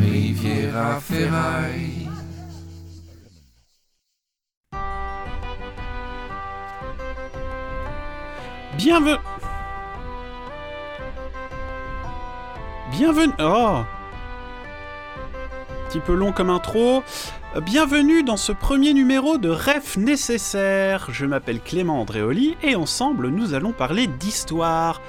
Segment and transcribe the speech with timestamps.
[0.00, 2.08] Riviera Ferraille.
[8.76, 9.18] Bienvenue.
[12.90, 13.32] Bienvenue.
[13.38, 13.82] Oh
[15.88, 17.02] Petit peu long comme intro.
[17.62, 21.06] Bienvenue dans ce premier numéro de Ref Nécessaire.
[21.12, 25.00] Je m'appelle Clément Andréoli et ensemble nous allons parler d'histoire.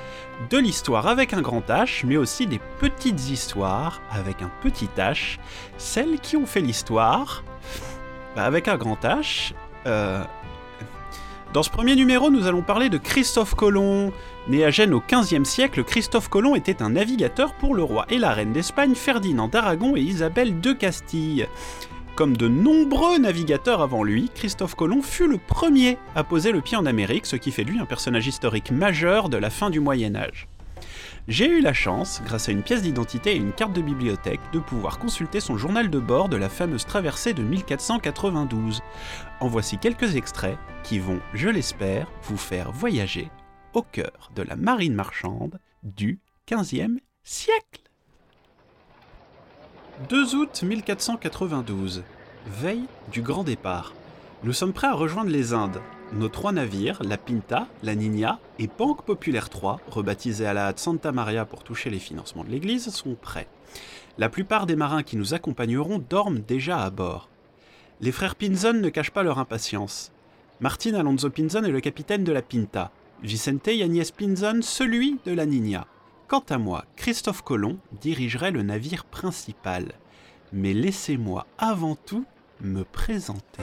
[0.51, 5.39] De l'histoire avec un grand H, mais aussi des petites histoires avec un petit H.
[5.79, 7.43] Celles qui ont fait l'histoire
[8.35, 9.53] bah, avec un grand H.
[9.87, 10.23] Euh,
[11.51, 14.11] dans ce premier numéro, nous allons parler de Christophe Colomb.
[14.49, 18.19] Né à Gênes au XVe siècle, Christophe Colomb était un navigateur pour le roi et
[18.19, 21.47] la reine d'Espagne Ferdinand d'Aragon et Isabelle de Castille.
[22.15, 26.77] Comme de nombreux navigateurs avant lui, Christophe Colomb fut le premier à poser le pied
[26.77, 29.81] en Amérique, ce qui fait de lui un personnage historique majeur de la fin du
[29.81, 30.47] Moyen Âge.
[31.27, 34.59] J'ai eu la chance, grâce à une pièce d'identité et une carte de bibliothèque, de
[34.59, 38.81] pouvoir consulter son journal de bord de la fameuse traversée de 1492.
[39.41, 43.29] En voici quelques extraits qui vont, je l'espère, vous faire voyager
[43.73, 47.84] au cœur de la marine marchande du XVe siècle.
[50.09, 52.03] 2 août 1492,
[52.47, 53.93] veille du grand départ.
[54.43, 55.79] Nous sommes prêts à rejoindre les Indes.
[56.11, 61.13] Nos trois navires, la Pinta, la Nina et Banque Populaire 3, rebaptisés à la Santa
[61.13, 63.47] Maria pour toucher les financements de l'église, sont prêts.
[64.17, 67.29] La plupart des marins qui nous accompagneront dorment déjà à bord.
[68.01, 70.11] Les frères Pinzon ne cachent pas leur impatience.
[70.59, 72.91] Martin Alonso Pinzon est le capitaine de la Pinta,
[73.23, 75.87] Vicente Yagnez Pinzon celui de la Nina.
[76.27, 79.91] Quant à moi, Christophe Colomb dirigerait le navire principal.
[80.51, 82.25] Mais laissez-moi avant tout
[82.61, 83.61] me présenter.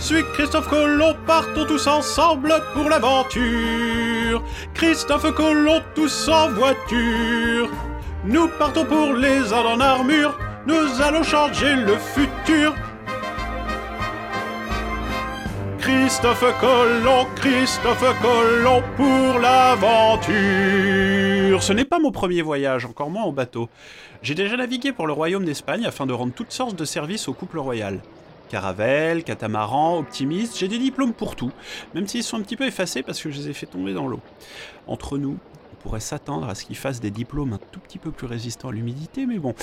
[0.00, 4.42] Suis Christophe Colomb, partons tous ensemble pour l'aventure.
[4.74, 7.70] Christophe Colomb, tous en voiture.
[8.24, 10.36] Nous partons pour les Indes en armure.
[10.66, 12.74] Nous allons changer le futur.
[16.00, 20.32] Christophe Colomb, Christophe Colomb pour l'aventure.
[21.62, 23.68] Ce n'est pas mon premier voyage, encore moins en bateau.
[24.22, 27.32] J'ai déjà navigué pour le royaume d'Espagne afin de rendre toutes sortes de services au
[27.32, 28.00] couple royal.
[28.48, 31.50] Caravelle, catamaran, optimiste, j'ai des diplômes pour tout,
[31.94, 34.06] même s'ils sont un petit peu effacés parce que je les ai fait tomber dans
[34.06, 34.20] l'eau.
[34.86, 35.36] Entre nous,
[35.82, 38.72] pourrait s'attendre à ce qu'ils fassent des diplômes un tout petit peu plus résistants à
[38.72, 39.54] l'humidité, mais bon.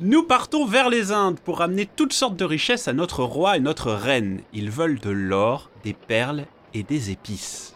[0.00, 3.60] Nous partons vers les Indes pour ramener toutes sortes de richesses à notre roi et
[3.60, 4.40] notre reine.
[4.52, 7.72] Ils veulent de l'or, des perles et des épices.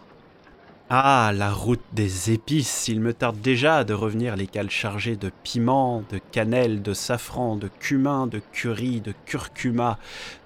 [0.88, 5.32] Ah, la route des épices, il me tarde déjà de revenir les cales chargées de
[5.42, 9.98] piment, de cannelle, de safran, de cumin, de curry, de curcuma,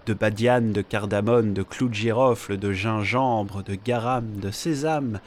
[0.06, 5.20] de badiane, de cardamone, de clou de girofle, de gingembre, de garam, de sésame,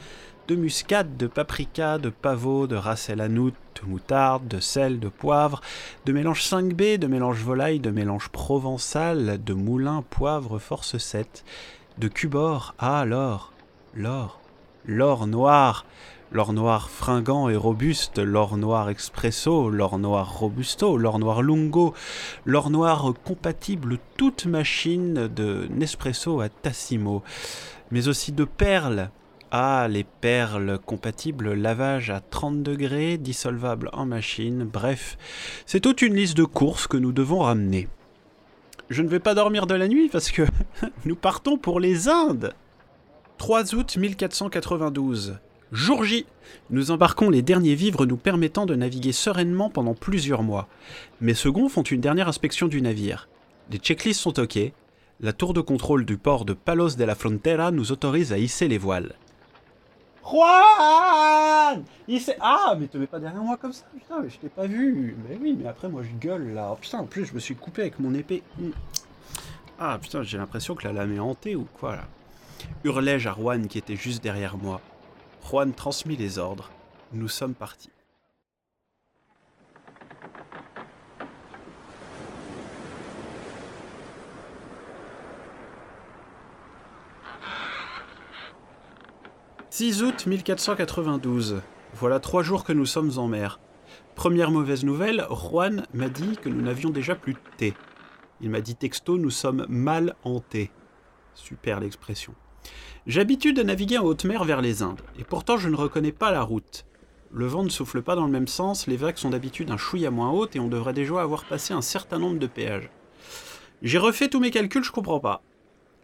[0.48, 5.62] de muscade, de paprika, de pavot, de racel anout, de moutarde, de sel, de poivre,
[6.06, 11.46] de mélange 5B, de mélange volaille, de mélange provençal, de moulin, poivre, force 7,
[11.98, 13.54] de cubor, ah alors,
[13.96, 14.42] l'or,
[14.86, 15.86] l'or noir,
[16.34, 21.94] l'or noir fringant et robuste, l'or noir expresso, l'or noir robusto, l'or noir lungo,
[22.46, 27.24] l'or noir compatible toute machine de Nespresso à Tassimo,
[27.92, 29.10] mais aussi de perles.
[29.56, 35.16] Ah, les perles compatibles lavage à 30 degrés, dissolvables en machine, bref,
[35.68, 37.88] c'est toute une liste de courses que nous devons ramener.
[38.90, 40.42] Je ne vais pas dormir de la nuit parce que
[41.06, 42.56] nous partons pour les Indes.
[43.38, 45.38] 3 août 1492.
[45.72, 46.26] Jour J.
[46.72, 50.68] Nous embarquons les derniers vivres nous permettant de naviguer sereinement pendant plusieurs mois.
[51.22, 53.30] Mes seconds font une dernière inspection du navire.
[53.70, 54.58] Les checklists sont OK.
[55.22, 58.68] La tour de contrôle du port de Palos de la Frontera nous autorise à hisser
[58.68, 59.14] les voiles.
[60.24, 61.84] Juan
[62.40, 65.16] Ah, mais te mets pas derrière moi comme ça, putain, mais je t'ai pas vu.
[65.28, 66.70] Mais oui, mais après, moi, je gueule là.
[66.72, 68.42] Oh, putain, en plus, je me suis coupé avec mon épée.
[69.80, 72.04] Ah, putain, j'ai l'impression que la lame est hantée ou quoi là
[72.84, 74.80] Hurlai-je à Juan qui était juste derrière moi.
[75.50, 76.70] Juan transmit les ordres.
[77.12, 77.90] Nous sommes partis.
[89.76, 91.64] «6 août 1492.
[91.96, 93.60] Voilà trois jours que nous sommes en mer.
[94.14, 97.74] Première mauvaise nouvelle, Juan m'a dit que nous n'avions déjà plus de thé.
[98.40, 100.70] Il m'a dit texto, nous sommes mal hantés.
[101.34, 102.36] Super l'expression.
[103.08, 106.12] J'ai l'habitude de naviguer en haute mer vers les Indes, et pourtant je ne reconnais
[106.12, 106.86] pas la route.
[107.32, 110.12] Le vent ne souffle pas dans le même sens, les vagues sont d'habitude un chouïa
[110.12, 112.92] moins hautes et on devrait déjà avoir passé un certain nombre de péages.
[113.82, 115.42] J'ai refait tous mes calculs, je comprends pas.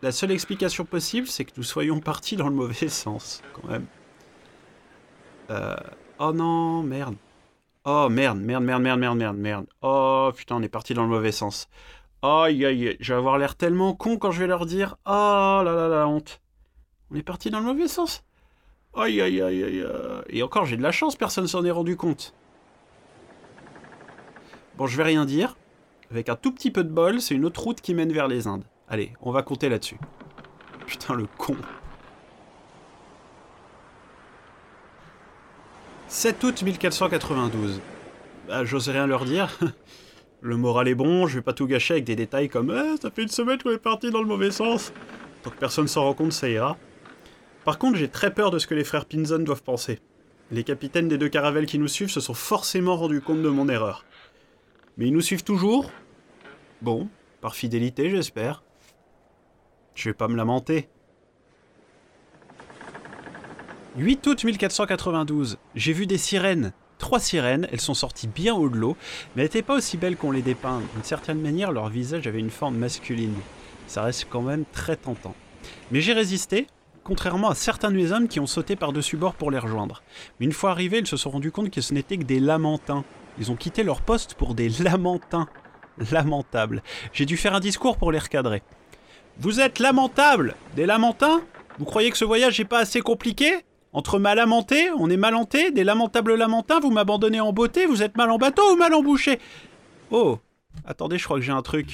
[0.02, 3.86] La seule explication possible, c'est que nous soyons partis dans le mauvais sens, quand même.
[5.50, 5.76] Euh...
[6.20, 7.16] Oh non, merde.
[7.86, 9.66] Oh merde, merde, merde, merde, merde, merde, merde.
[9.82, 11.70] Oh putain, on est parti dans le mauvais sens.
[12.22, 15.64] Aïe, aïe, je vais avoir l'air tellement con quand je vais leur dire Oh là
[15.64, 16.42] là, la honte.
[17.10, 18.24] On est parti dans le mauvais sens.
[18.94, 19.86] Aïe, aïe, aïe, aïe.
[20.30, 22.34] Et encore, j'ai de la chance, personne s'en est rendu compte.
[24.78, 25.56] Bon, je vais rien dire.
[26.12, 28.48] Avec un tout petit peu de bol, c'est une autre route qui mène vers les
[28.48, 28.64] Indes.
[28.90, 30.00] Allez, on va compter là-dessus.
[30.88, 31.56] Putain, le con.
[36.08, 37.82] 7 août 1492.
[38.48, 39.58] Bah, j'ose rien leur dire.
[40.42, 43.12] Le moral est bon, je vais pas tout gâcher avec des détails comme eh, ça
[43.12, 44.94] fait une semaine qu'on est parti dans le mauvais sens.
[45.44, 46.78] Tant que personne s'en rend compte, ça ira.
[47.66, 50.00] Par contre, j'ai très peur de ce que les frères Pinzon doivent penser.
[50.50, 53.68] Les capitaines des deux caravelles qui nous suivent se sont forcément rendus compte de mon
[53.68, 54.06] erreur.
[54.98, 55.92] Mais ils nous suivent toujours
[56.82, 57.10] Bon,
[57.42, 58.64] par fidélité, j'espère.
[60.00, 60.88] Je vais pas me lamenter.
[63.98, 66.72] 8 août 1492, j'ai vu des sirènes.
[67.00, 68.96] Trois sirènes, elles sont sorties bien haut de l'eau,
[69.36, 70.82] mais elles n'étaient pas aussi belles qu'on les dépeint.
[70.94, 73.36] D'une certaine manière, leur visage avait une forme masculine.
[73.88, 75.36] Ça reste quand même très tentant.
[75.92, 76.68] Mais j'ai résisté,
[77.04, 80.02] contrairement à certains de mes hommes qui ont sauté par-dessus bord pour les rejoindre.
[80.40, 83.04] Mais une fois arrivés, ils se sont rendus compte que ce n'était que des lamentins.
[83.38, 85.50] Ils ont quitté leur poste pour des lamentins.
[86.12, 86.84] Lamentables.
[87.12, 88.64] J'ai dû faire un discours pour les recadrer.
[89.42, 91.40] Vous êtes lamentables Des lamentins
[91.78, 93.64] Vous croyez que ce voyage n'est pas assez compliqué?
[93.94, 98.18] Entre mal lamenté, on est malenté, des lamentables lamentins, vous m'abandonnez en beauté, vous êtes
[98.18, 99.40] mal en bateau ou mal en boucher?
[100.12, 100.40] Oh,
[100.86, 101.94] attendez, je crois que j'ai un truc.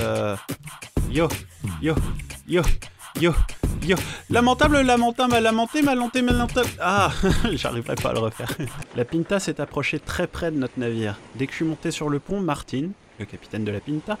[0.00, 0.36] Euh.
[1.10, 1.28] Yo,
[1.80, 1.94] yo,
[2.48, 2.62] yo,
[3.20, 3.32] yo,
[3.86, 3.96] yo.
[4.28, 6.68] Lamentable, lamentin, mal lamenté, malenté, malentable.
[6.80, 7.12] Ah,
[7.52, 8.50] j'arriverai pas à le refaire.
[8.96, 11.18] La Pinta s'est approchée très près de notre navire.
[11.36, 12.88] Dès que je suis monté sur le pont, Martin,
[13.20, 14.18] le capitaine de la Pinta,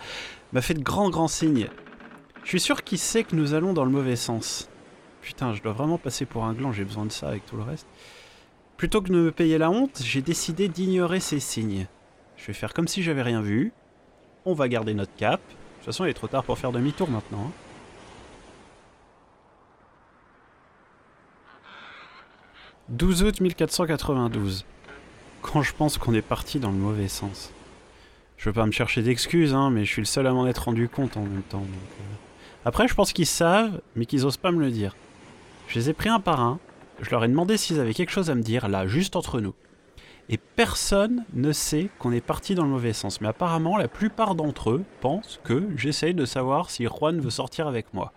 [0.52, 1.68] m'a fait de grands grands signes.
[2.44, 4.68] Je suis sûr qu'il sait que nous allons dans le mauvais sens.
[5.22, 7.62] Putain, je dois vraiment passer pour un gland, j'ai besoin de ça avec tout le
[7.62, 7.86] reste.
[8.76, 11.86] Plutôt que de me payer la honte, j'ai décidé d'ignorer ces signes.
[12.36, 13.72] Je vais faire comme si j'avais rien vu.
[14.44, 15.40] On va garder notre cap.
[15.40, 17.50] De toute façon, il est trop tard pour faire demi-tour maintenant.
[22.90, 23.26] 12 hein.
[23.26, 24.66] août 1492.
[25.40, 27.52] Quand je pense qu'on est parti dans le mauvais sens.
[28.36, 30.64] Je veux pas me chercher d'excuses, hein, mais je suis le seul à m'en être
[30.64, 31.62] rendu compte en même temps.
[31.62, 32.14] Euh.
[32.64, 34.96] Après, je pense qu'ils savent, mais qu'ils osent pas me le dire.
[35.68, 36.58] Je les ai pris un par un,
[37.00, 39.54] je leur ai demandé s'ils avaient quelque chose à me dire, là, juste entre nous.
[40.30, 43.20] Et personne ne sait qu'on est parti dans le mauvais sens.
[43.20, 47.68] Mais apparemment, la plupart d'entre eux pensent que j'essaye de savoir si Juan veut sortir
[47.68, 48.12] avec moi.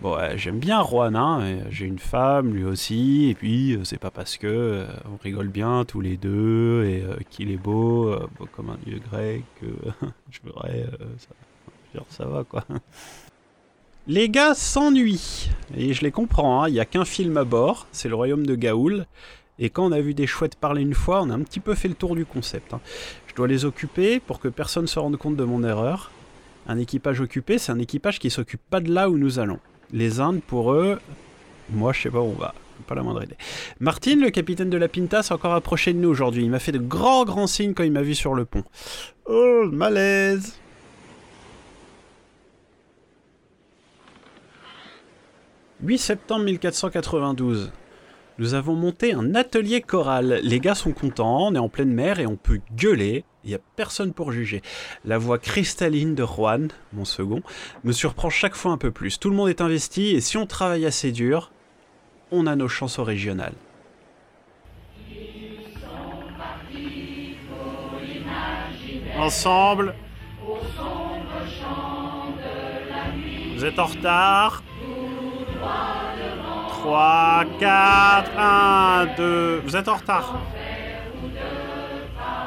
[0.00, 4.10] Bon, j'aime bien Juan, hein, j'ai une femme, lui aussi, et puis euh, c'est pas
[4.10, 8.12] parce que euh, on rigole bien tous les deux, et euh, qu'il est beau,
[8.50, 9.66] comme un dieu grec, que
[10.30, 10.86] je voudrais...
[11.18, 12.64] ça, ça va, quoi.
[14.08, 15.48] Les gars s'ennuient.
[15.76, 16.68] Et je les comprends, hein.
[16.68, 19.06] il n'y a qu'un film à bord, c'est le royaume de Gaoul.
[19.60, 21.76] Et quand on a vu des chouettes parler une fois, on a un petit peu
[21.76, 22.74] fait le tour du concept.
[22.74, 22.80] Hein.
[23.28, 26.10] Je dois les occuper pour que personne se rende compte de mon erreur.
[26.66, 29.60] Un équipage occupé, c'est un équipage qui s'occupe pas de là où nous allons.
[29.92, 30.98] Les Indes, pour eux,
[31.70, 32.54] moi je sais pas où on va.
[32.88, 33.36] Pas la moindre idée.
[33.78, 36.42] Martin, le capitaine de la Pinta, s'est encore approché de nous aujourd'hui.
[36.42, 38.64] Il m'a fait de grands grands signes quand il m'a vu sur le pont.
[39.26, 40.58] Oh, malaise
[45.82, 47.72] 8 septembre 1492.
[48.38, 50.38] Nous avons monté un atelier choral.
[50.44, 53.24] Les gars sont contents, on est en pleine mer et on peut gueuler.
[53.42, 54.62] Il n'y a personne pour juger.
[55.04, 57.42] La voix cristalline de Juan, mon second,
[57.82, 59.18] me surprend chaque fois un peu plus.
[59.18, 61.50] Tout le monde est investi et si on travaille assez dur,
[62.30, 63.54] on a nos chansons régionales.
[69.18, 69.96] Ensemble.
[73.56, 74.62] Vous êtes en retard
[76.68, 79.62] 3, 4, 1, 2.
[79.64, 80.38] Vous êtes en retard.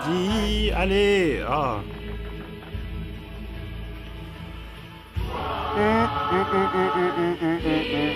[0.08, 1.44] 10, allez.
[1.50, 1.78] Oh.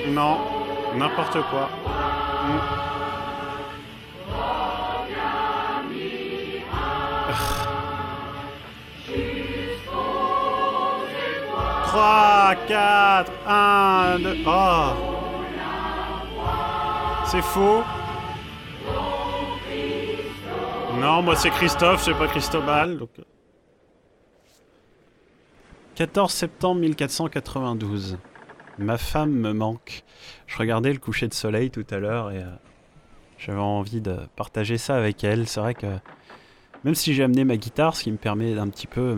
[0.10, 0.38] non,
[0.98, 1.70] n'importe quoi.
[11.90, 14.38] 3, 4, 1, 2.
[14.46, 14.90] Oh
[17.26, 17.82] C'est faux.
[21.00, 23.00] Non, moi c'est Christophe, c'est pas Christobal.
[25.96, 28.20] 14 septembre 1492.
[28.78, 30.04] Ma femme me manque.
[30.46, 32.52] Je regardais le coucher de soleil tout à l'heure et euh,
[33.40, 35.48] j'avais envie de partager ça avec elle.
[35.48, 35.88] C'est vrai que
[36.86, 39.16] même si j'ai amené ma guitare, ce qui me permet d'un petit peu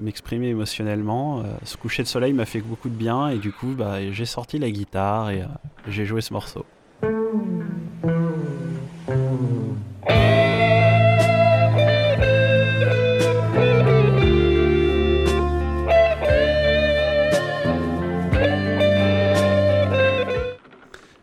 [0.00, 3.74] m'exprimer émotionnellement, euh, ce coucher de soleil m'a fait beaucoup de bien et du coup
[3.76, 5.46] bah, j'ai sorti la guitare et euh,
[5.88, 6.66] j'ai joué ce morceau.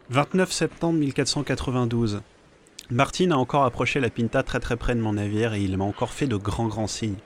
[0.10, 2.22] «29 septembre 1492.
[2.90, 5.84] Martin a encore approché la Pinta très très près de mon navire et il m'a
[5.84, 7.18] encore fait de grands grands signes.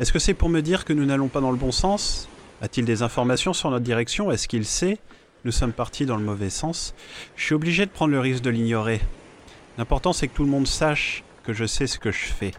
[0.00, 2.28] Est-ce que c'est pour me dire que nous n'allons pas dans le bon sens?
[2.60, 4.32] A-t-il des informations sur notre direction?
[4.32, 4.98] Est-ce qu'il sait?
[5.44, 6.92] Nous sommes partis dans le mauvais sens.
[7.36, 9.00] Je suis obligé de prendre le risque de l'ignorer.
[9.78, 12.50] L'important c'est que tout le monde sache que je sais ce que je fais.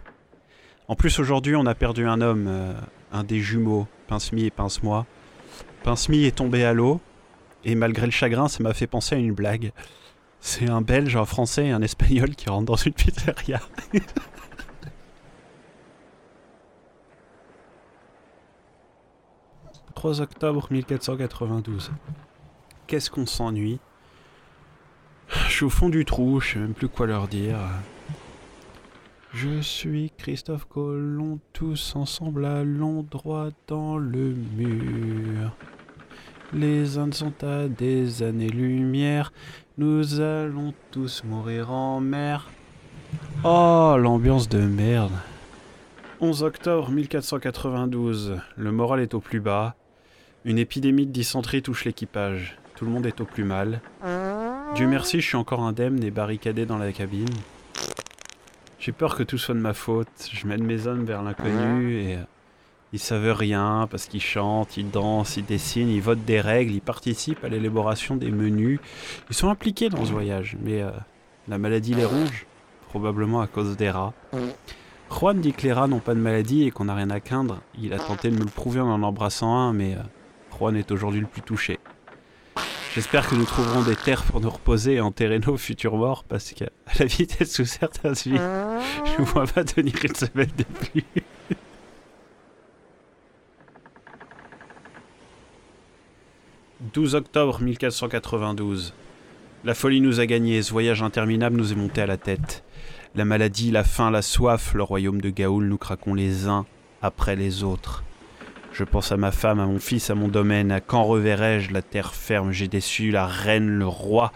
[0.88, 2.74] En plus aujourd'hui on a perdu un homme, euh,
[3.12, 5.06] un des jumeaux, Pince-Mi et Pince-Moi.
[5.84, 7.02] Pince-Mi est tombé à l'eau
[7.66, 9.74] et malgré le chagrin ça m'a fait penser à une blague.
[10.50, 13.60] C'est un Belge, un Français et un Espagnol qui rentrent dans une pizzeria.
[19.94, 21.92] 3 octobre 1492.
[22.88, 23.82] Qu'est-ce qu'on s'ennuie?
[25.28, 27.60] Je suis au fond du trou, je sais même plus quoi leur dire.
[29.34, 35.52] Je suis Christophe Colomb, tous ensemble allons droit dans le mur.
[36.54, 39.34] Les Indes sont à des années-lumière,
[39.78, 42.50] nous allons tous mourir en mer.
[43.44, 45.12] Oh, l'ambiance de merde.
[46.20, 49.76] 11 octobre 1492, le moral est au plus bas.
[50.46, 52.58] Une épidémie de dysenterie touche l'équipage.
[52.76, 53.82] Tout le monde est au plus mal.
[54.76, 57.30] Dieu merci, je suis encore indemne et barricadé dans la cabine.
[58.80, 60.30] J'ai peur que tout soit de ma faute.
[60.32, 62.18] Je mène mes hommes vers l'inconnu et
[62.94, 66.82] ils savent rien parce qu'ils chantent, ils dansent, ils dessinent, ils votent des règles, ils
[66.82, 68.80] participent à l'élaboration des menus.
[69.30, 70.92] Ils sont impliqués dans ce voyage, mais euh,
[71.48, 72.46] la maladie les ronge,
[72.90, 74.14] probablement à cause des rats.
[75.10, 77.62] Juan dit que les rats n'ont pas de maladie et qu'on n'a rien à craindre.
[77.80, 80.92] Il a tenté de me le prouver en en embrassant un, mais euh, Juan est
[80.92, 81.80] aujourd'hui le plus touché.
[82.96, 86.52] J'espère que nous trouverons des terres pour nous reposer et enterrer nos futurs morts parce
[86.54, 88.42] qu'à la vitesse où certains vivent,
[89.06, 91.06] je ne vois pas tenir une semaine de pluie.
[96.80, 98.94] 12 octobre 1492.
[99.64, 102.64] La folie nous a gagnés, ce voyage interminable nous est monté à la tête.
[103.16, 106.68] La maladie, la faim, la soif, le royaume de Gaoul, nous craquons les uns
[107.02, 108.04] après les autres.
[108.74, 111.82] Je pense à ma femme, à mon fils, à mon domaine, à quand reverrai-je la
[111.82, 112.52] terre ferme?
[112.52, 114.32] J'ai déçu la reine, le roi,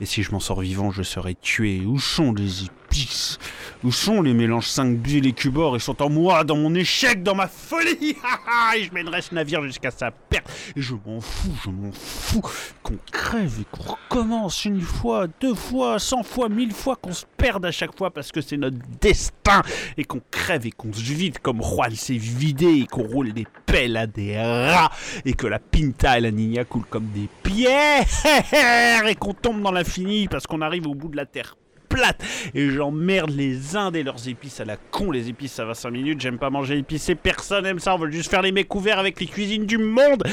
[0.00, 1.80] et si je m'en sors vivant, je serai tué.
[1.86, 3.38] Où sont les épices?
[3.82, 6.74] Où sont les mélanges 5 bu et les cubors Ils sont en moi, dans mon
[6.74, 8.16] échec, dans ma folie
[8.76, 10.50] Et je mènerai ce navire jusqu'à sa perte.
[10.76, 12.42] Et je m'en fous, je m'en fous
[12.82, 17.24] qu'on crève et qu'on recommence une fois, deux fois, cent fois, mille fois, qu'on se
[17.36, 19.62] perde à chaque fois parce que c'est notre destin.
[19.96, 23.46] Et qu'on crève et qu'on se vide comme Juan s'est vidé et qu'on roule des
[23.64, 24.90] pelles à des rats.
[25.24, 28.04] Et que la Pinta et la Nina coulent comme des pierres.
[29.08, 31.56] Et qu'on tombe dans l'infini parce qu'on arrive au bout de la terre
[31.88, 32.20] plate
[32.54, 35.10] et j'emmerde les Indes et leurs épices à la con.
[35.10, 36.20] Les épices, ça va 5 minutes.
[36.20, 37.14] J'aime pas manger épicé.
[37.14, 37.94] Personne aime ça.
[37.94, 40.24] On veut juste faire les mecs couverts avec les cuisines du monde.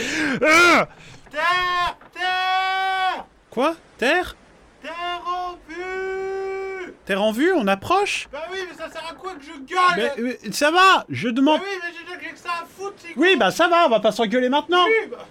[0.41, 0.87] Ah
[1.31, 3.75] Terre Terre Quoi?
[3.97, 4.35] Terre?
[4.81, 8.27] Terre en vue Terre en vue On approche?
[8.31, 10.11] Bah oui, mais ça sert à quoi que je gueule?
[10.17, 11.59] Mais, mais, ça va Je demande.
[11.59, 13.85] Bah oui, mais j'ai que ça à foutre, Oui, bah ça va.
[13.85, 14.85] On va pas s'engueuler maintenant.
[14.85, 15.25] Oui, bah...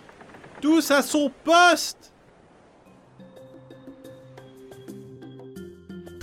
[0.61, 2.12] Tous à son poste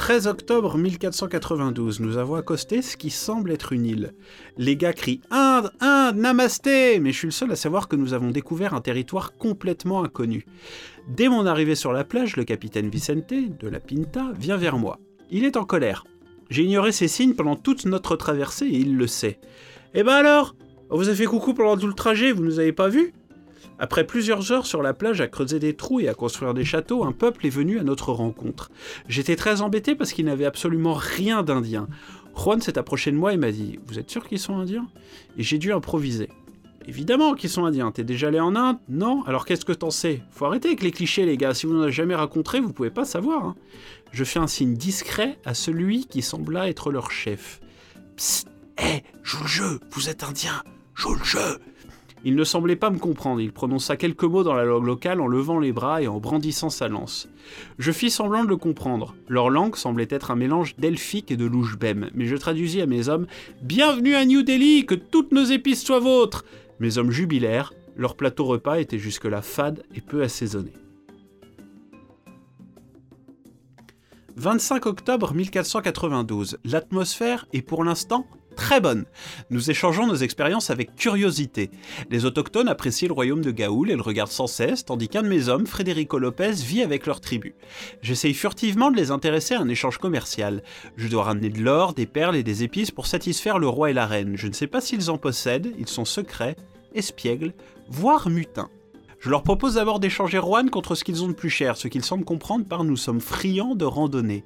[0.09, 4.13] 13 octobre 1492, nous avons accosté ce qui semble être une île.
[4.57, 8.15] Les gars crient Inde, Inde, Namasté Mais je suis le seul à savoir que nous
[8.15, 10.47] avons découvert un territoire complètement inconnu.
[11.09, 14.97] Dès mon arrivée sur la plage, le capitaine Vicente, de la Pinta, vient vers moi.
[15.29, 16.07] Il est en colère.
[16.49, 19.39] J'ai ignoré ses signes pendant toute notre traversée et il le sait.
[19.93, 20.55] Eh ben alors
[20.89, 23.13] On vous a fait coucou pendant tout le trajet, vous nous avez pas vus?
[23.79, 27.03] Après plusieurs heures sur la plage à creuser des trous et à construire des châteaux,
[27.05, 28.69] un peuple est venu à notre rencontre.
[29.07, 31.87] J'étais très embêté parce qu'il n'avait absolument rien d'indien.
[32.35, 34.87] Juan s'est approché de moi et m'a dit Vous êtes sûr qu'ils sont indiens?
[35.37, 36.29] Et j'ai dû improviser.
[36.87, 37.91] Évidemment qu'ils sont indiens.
[37.91, 38.77] T'es déjà allé en Inde?
[38.87, 39.23] Non?
[39.25, 40.21] Alors qu'est-ce que t'en sais?
[40.31, 41.53] Faut arrêter avec les clichés, les gars.
[41.53, 43.45] Si vous n'en avez jamais rencontré, vous pouvez pas savoir.
[43.45, 43.55] hein.
[44.11, 47.59] Je fais un signe discret à celui qui sembla être leur chef.
[48.15, 48.47] Psst
[48.79, 50.63] Hé Joue le jeu Vous êtes indien
[50.95, 51.59] Joue le jeu
[52.25, 55.27] il ne semblait pas me comprendre, il prononça quelques mots dans la langue locale en
[55.27, 57.29] levant les bras et en brandissant sa lance.
[57.77, 59.15] Je fis semblant de le comprendre.
[59.27, 63.07] Leur langue semblait être un mélange d'elfique et de louchbem, mais je traduisis à mes
[63.07, 63.27] hommes
[63.61, 66.45] Bienvenue à New Delhi, que toutes nos épices soient vôtres
[66.79, 70.73] Mes hommes jubilèrent, leur plateau repas était jusque-là fade et peu assaisonné.
[74.39, 76.59] 25 octobre 1492.
[76.63, 78.25] L'atmosphère est pour l'instant
[78.59, 79.05] très bonne.
[79.49, 81.71] Nous échangeons nos expériences avec curiosité.
[82.09, 85.29] Les autochtones apprécient le royaume de Gaoul et le regardent sans cesse, tandis qu'un de
[85.29, 87.55] mes hommes, Federico Lopez, vit avec leur tribu.
[88.01, 90.61] J'essaye furtivement de les intéresser à un échange commercial.
[90.97, 93.93] Je dois ramener de l'or, des perles et des épices pour satisfaire le roi et
[93.93, 94.35] la reine.
[94.35, 96.57] Je ne sais pas s'ils en possèdent, ils sont secrets,
[96.93, 97.53] espiègles,
[97.87, 98.69] voire mutins.
[99.19, 102.05] Je leur propose d'abord d'échanger Rouen contre ce qu'ils ont de plus cher, ce qu'ils
[102.05, 104.45] semblent comprendre par nous sommes friands de randonnée.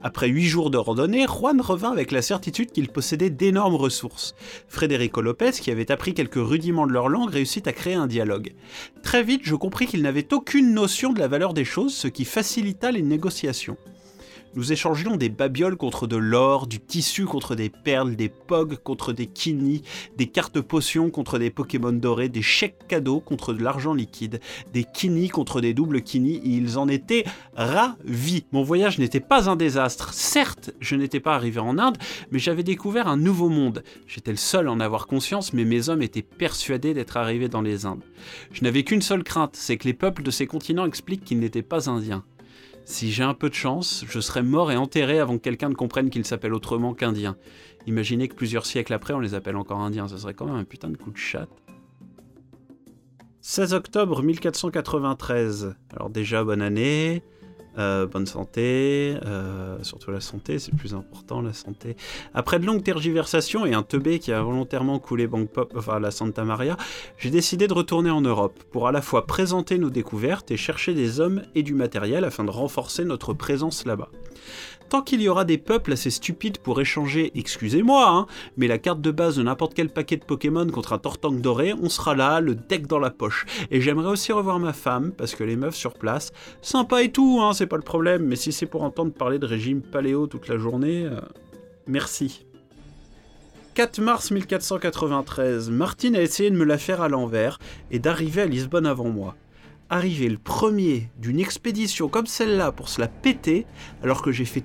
[0.00, 4.34] Après huit jours de randonnée, Juan revint avec la certitude qu'il possédait d'énormes ressources.
[4.66, 8.54] Federico Lopez, qui avait appris quelques rudiments de leur langue, réussit à créer un dialogue.
[9.04, 12.24] Très vite, je compris qu'il n'avait aucune notion de la valeur des choses, ce qui
[12.24, 13.76] facilita les négociations.
[14.54, 19.12] Nous échangions des babioles contre de l'or, du tissu contre des perles, des pogs contre
[19.12, 19.82] des kinis,
[20.16, 24.40] des cartes potions contre des Pokémon dorés, des chèques cadeaux contre de l'argent liquide,
[24.72, 27.24] des kinis contre des doubles kinis, et ils en étaient
[27.56, 28.44] ravis.
[28.52, 30.12] Mon voyage n'était pas un désastre.
[30.14, 31.98] Certes, je n'étais pas arrivé en Inde,
[32.30, 33.82] mais j'avais découvert un nouveau monde.
[34.06, 37.62] J'étais le seul à en avoir conscience, mais mes hommes étaient persuadés d'être arrivés dans
[37.62, 38.04] les Indes.
[38.52, 41.62] Je n'avais qu'une seule crainte, c'est que les peuples de ces continents expliquent qu'ils n'étaient
[41.62, 42.24] pas indiens.
[42.88, 45.74] Si j'ai un peu de chance, je serai mort et enterré avant que quelqu'un ne
[45.74, 47.36] comprenne qu'il s'appelle autrement qu'Indien.
[47.86, 50.64] Imaginez que plusieurs siècles après, on les appelle encore Indiens, ce serait quand même un
[50.64, 51.48] putain de coup de chat.
[53.42, 55.76] 16 octobre 1493.
[55.92, 57.22] Alors déjà, bonne année.
[57.78, 61.96] Euh, bonne santé, euh, surtout la santé, c'est le plus important, la santé.
[62.34, 66.10] Après de longues tergiversations et un teubé qui a volontairement coulé Bank Pop, enfin la
[66.10, 66.76] Santa Maria,
[67.18, 70.94] j'ai décidé de retourner en Europe pour à la fois présenter nos découvertes et chercher
[70.94, 74.10] des hommes et du matériel afin de renforcer notre présence là-bas.
[74.88, 78.26] Tant qu'il y aura des peuples assez stupides pour échanger, excusez-moi, hein,
[78.56, 81.74] mais la carte de base de n'importe quel paquet de Pokémon contre un Tortank doré,
[81.74, 83.44] on sera là, le deck dans la poche.
[83.70, 87.38] Et j'aimerais aussi revoir ma femme, parce que les meufs sur place, sympa et tout,
[87.42, 90.48] hein, c'est pas le problème, mais si c'est pour entendre parler de régime paléo toute
[90.48, 91.20] la journée, euh,
[91.86, 92.46] merci.
[93.74, 97.58] 4 mars 1493, Martine a essayé de me la faire à l'envers
[97.90, 99.36] et d'arriver à Lisbonne avant moi
[99.90, 103.66] arriver le premier d'une expédition comme celle-là pour se la péter,
[104.02, 104.64] alors que j'ai fait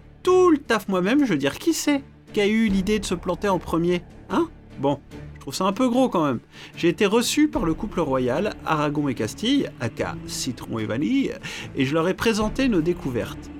[0.53, 3.47] le taf moi-même, je veux dire, qui c'est qui a eu l'idée de se planter
[3.47, 4.47] en premier Hein?
[4.79, 4.99] Bon,
[5.35, 6.39] je trouve ça un peu gros quand même.
[6.75, 11.33] J'ai été reçu par le couple royal, Aragon et Castille, aka Citron et Vanille,
[11.75, 13.51] et je leur ai présenté nos découvertes.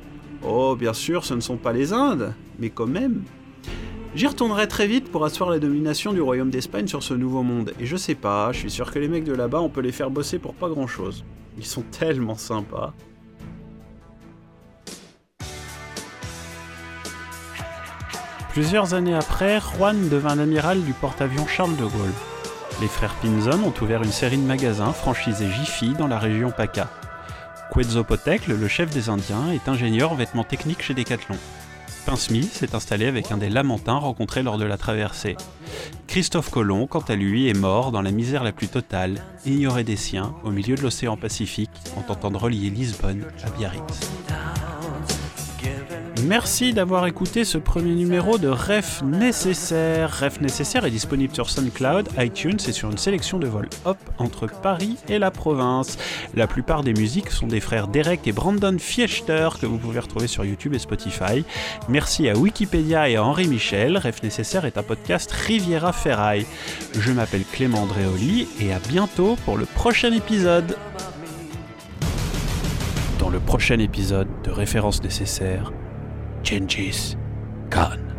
[0.44, 3.24] Oh, bien sûr, ce ne sont pas les Indes, mais quand même.
[4.16, 7.74] J'y retournerai très vite pour asseoir la domination du royaume d'Espagne sur ce nouveau monde,
[7.80, 9.92] et je sais pas, je suis sûr que les mecs de là-bas, on peut les
[9.92, 11.24] faire bosser pour pas grand-chose.
[11.58, 12.94] Ils sont tellement sympas.
[18.54, 22.14] Plusieurs années après, Juan devint l'amiral du porte-avions Charles de Gaulle.
[22.82, 26.88] Les frères Pinzon ont ouvert une série de magasins franchisés Jiffy dans la région PACA.
[27.74, 31.36] Quetzalcoatl, le chef des Indiens, est ingénieur en vêtements techniques chez Decathlon.
[32.06, 35.36] Pinsmy s'est installé avec un des lamentins rencontrés lors de la traversée.
[36.06, 39.96] Christophe Colomb, quant à lui, est mort dans la misère la plus totale, ignoré des
[39.96, 44.12] siens, au milieu de l'océan Pacifique, en tentant de relier Lisbonne à Biarritz.
[46.26, 50.20] Merci d'avoir écouté ce premier numéro de Ref Nécessaire.
[50.22, 54.48] Ref Nécessaire est disponible sur SoundCloud, iTunes et sur une sélection de vols hop entre
[54.48, 55.98] Paris et la province.
[56.34, 60.28] La plupart des musiques sont des frères Derek et Brandon Fiechter que vous pouvez retrouver
[60.28, 61.44] sur YouTube et Spotify.
[61.90, 63.98] Merci à Wikipédia et à Henri Michel.
[63.98, 66.46] Ref Nécessaire est un podcast Riviera Ferraille.
[66.98, 70.78] Je m'appelle Clément Andréoli et à bientôt pour le prochain épisode.
[73.20, 75.72] Dans le prochain épisode de Référence Nécessaire,
[76.44, 77.16] Gengis
[77.70, 78.13] Khan.